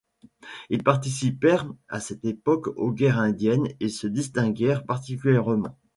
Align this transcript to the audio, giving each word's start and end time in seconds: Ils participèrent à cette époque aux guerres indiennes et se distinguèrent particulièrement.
Ils 0.71 0.81
participèrent 0.81 1.71
à 1.87 1.99
cette 1.99 2.25
époque 2.25 2.69
aux 2.75 2.91
guerres 2.91 3.19
indiennes 3.19 3.67
et 3.79 3.87
se 3.89 4.07
distinguèrent 4.07 4.83
particulièrement. 4.83 5.77